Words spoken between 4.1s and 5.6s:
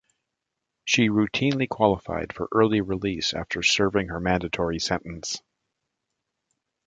mandatory sentence.